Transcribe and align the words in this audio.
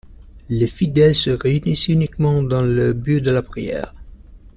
Les 0.49 0.65
fidèles 0.65 1.13
se 1.13 1.29
réunissent 1.29 1.87
uniquement 1.87 2.41
dans 2.41 2.63
le 2.63 2.91
but 2.93 3.21
de 3.21 3.29
la 3.29 3.43
prière. 3.43 3.93